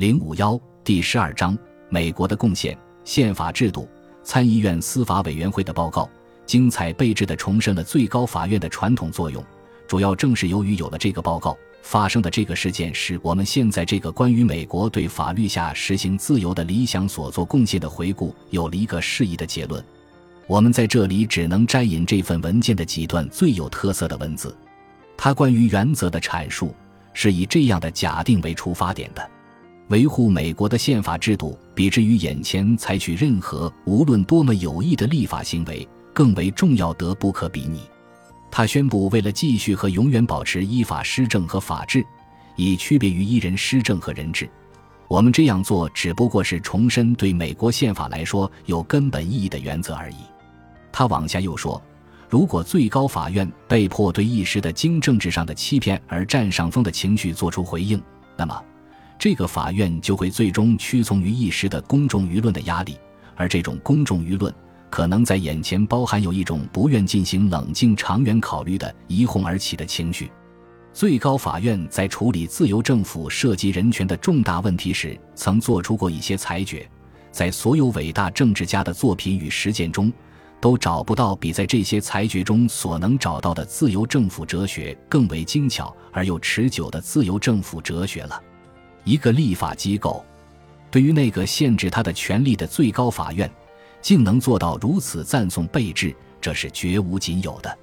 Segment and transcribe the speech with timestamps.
[0.00, 1.54] 零五幺第十二章
[1.90, 3.86] 美国的贡献宪法制度
[4.22, 6.08] 参议院司法委员会的报告
[6.46, 9.44] 精彩备至的重申了最高法院的传统作用。
[9.86, 19.84] 主要正是由于有了这个报告，发生的这个事件使我们现在这个关于美国对法律下实行自由的理想所做贡献的回顾有了一个适宜的结论。
[20.46, 24.56] 我们在这里只能摘引这份文件的几段最有特色的文字。
[25.14, 26.74] 它关于原则的阐述
[27.12, 29.30] 是以这样的假定为出发点的。
[29.90, 37.80] 维护美国的宪法制度，比之于眼前采取任何无论多么有益的立法行为，更为重要得不可比拟。
[38.52, 42.06] 他宣布，为了继续和永远保持依法施政和法治，
[42.54, 44.48] 以区别于一人施政和人治，
[45.08, 50.18] 我们这样做只不过是重申对美国宪法来说有根本意义的原则而已。
[50.92, 51.82] 他往下又说，
[52.28, 58.00] 如果最高法院被迫对一时的经政治上的欺骗而占上风的情绪作出回应，
[58.36, 58.56] 那么。
[59.20, 62.96] 这个法院就会最终屈从于一时的公众舆论的压力，
[63.36, 64.50] 而这种公众舆论
[64.88, 70.32] 可能在眼前包含有一种不愿进行冷静长远考虑的一哄而起的情绪。
[70.94, 76.90] 最高法院在处理自由政府涉及人权的重大问题时，曾做出过一些裁决，
[77.30, 80.10] 在所有伟大政治家的作品与实践中，
[80.62, 88.42] 都找不到比在这些裁决中所能找到的自由政府哲学更为精巧而又持久的自由政府哲学了。
[89.04, 90.24] 一个立法机构，
[90.90, 93.50] 对于那个限制他的权利的最高法院，
[94.02, 97.78] 竟能做到如此赞颂备至，这是绝无仅有的。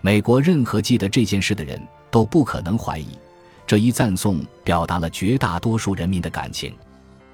[0.00, 3.08] 美国任何记得这件事的人都不可能怀疑，
[3.66, 6.74] 这一赞颂表达了绝大多数人民的感情。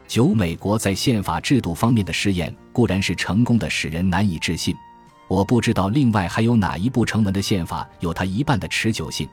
[0.07, 4.75] 九，美国在宪法制度方面的试验固然是成功的，使人难以置信。
[5.29, 9.29] 我不知道另外还有哪一部成文的宪法有它一半的持久性，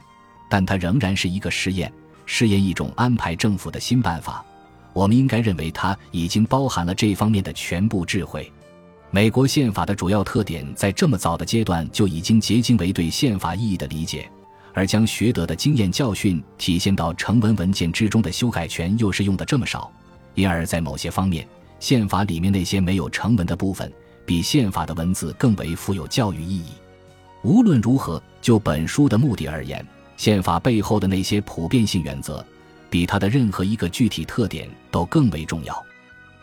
[0.48, 1.92] 但它仍然是一个试验。
[2.28, 4.45] 试验一种安排政府的新办法，
[4.94, 8.52] 我们应该认为它已经包含了这方面的全部智慧。
[9.09, 14.29] 美国宪法的主要特点在这么早的阶段就已经结晶为对宪法意义的理解，
[14.74, 19.90] 而将学得的经验教训体现到成文文件之中的修改权又是用的这么少，
[20.35, 21.47] 因而，在某些方面，
[21.79, 23.91] 宪法里面那些没有成文的部分，
[24.25, 26.72] 比宪法的文字更为富有教育意义。
[27.44, 29.84] 无论如何，就本书的目的而言。
[30.17, 32.45] 宪法背后的那些普遍性原则，
[32.89, 35.85] 比它的任何一个具体特点都更为重要。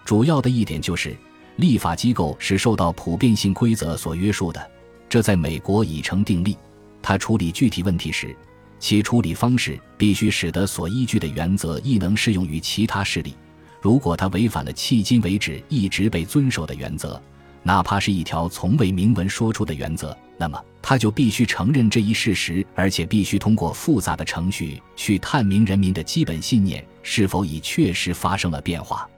[0.05, 1.17] 主要的一点就是，
[1.57, 4.71] 立法机构是受到普遍性规则所约束的，
[5.09, 6.57] 这在美国已成定例。
[7.03, 8.35] 它处理具体问题时，
[8.79, 13.35] 其处理方式必须使得所依据的原则亦能适用于其他事例。
[13.81, 17.21] 如果它违反了迄今为止一直被遵守的原则，
[17.63, 29.09] 哪怕是一条从未明文说出的原则，那么他就必须承认这一事实，而且必须通过复杂的程序去探明人民的基本信念是否已确实发生了变化。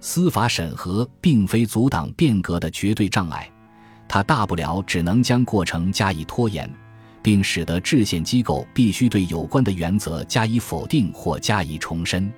[0.00, 3.46] 司法审核并非阻挡变革的绝对障碍，
[4.08, 6.68] 它大不了只能将过程加以拖延，
[7.20, 12.32] 并使得制宪机构必须对有关的原则加以否定或加以重申。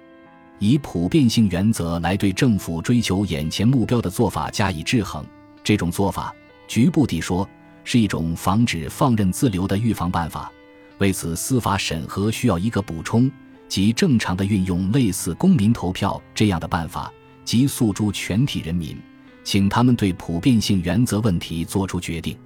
[0.59, 5.25] 以普遍性原则来对政府追求眼前目标的做法加以制衡。
[5.63, 6.35] 这种做法，
[6.67, 7.49] 局部地说，
[7.85, 10.51] 是一种防止放任自流的预防办法。
[10.99, 13.31] 为此，司法审核需要一个补充，
[13.69, 17.13] 即正常的运用类似公民投票这样的办法，
[17.45, 18.97] 即诉诸全体人民，
[19.43, 22.37] 请他们对普遍性原则问题作出决定。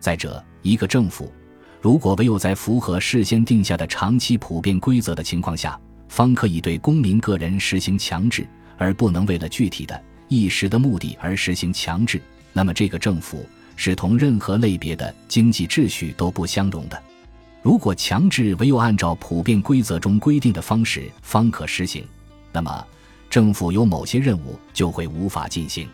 [0.00, 1.32] 再者，一个政府
[1.80, 5.78] 如果唯有在符合事先定下的长期普遍规则的情况下，
[6.08, 8.46] 方可以对公民个人实行强制，
[8.76, 12.20] 而不能为了具体的一时的目的而实行强制。
[12.52, 13.46] 那么，这个政府
[13.76, 17.02] 是同任何类别的经济秩序都不相容的。
[17.62, 22.04] 如果强制唯有按照普遍规则中规定的方式方可实行，
[22.52, 22.86] 那么
[23.30, 25.88] 政府有某些任务就会无法进行。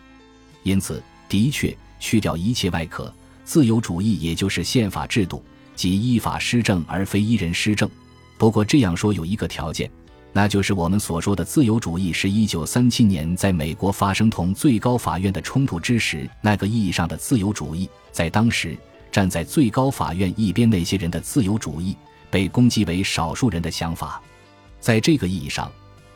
[0.62, 3.12] 因此，的确去掉一切外壳，
[3.44, 5.42] 自由主义也就是宪法制度，
[5.76, 7.88] 即依法施政而非依人施政。
[8.36, 9.90] 不过这样说有一个条件。
[10.32, 17.90] 那就是我们所说的自由主义，是一九三七年在美国发生同最高法院的冲突之时那个意义上的自由主义。
[18.12, 18.78] 在当时，
[19.10, 21.96] 站在最高法院一边那些人的自由主义
[22.30, 24.22] 被攻击为少数人的想法。
[24.78, 25.70] 在这个意义上，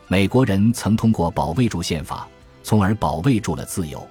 [0.07, 2.29] 美国人曾通过保卫住宪法，
[2.63, 4.07] 从而保卫住了自由。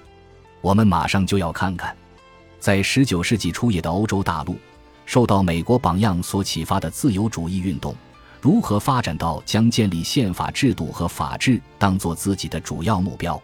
[0.60, 1.96] 我们马上就要看看，
[2.60, 4.56] 在十九世纪初叶的欧洲大陆，
[5.06, 7.94] 受到美国榜样所启发的自由主义运动。
[8.44, 13.42] 如何发展到将建立宪法制度和法治当做自己的主要目标？